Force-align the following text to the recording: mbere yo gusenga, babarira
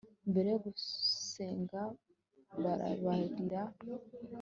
mbere 0.29 0.47
yo 0.53 0.59
gusenga, 0.65 1.79
babarira 2.63 3.61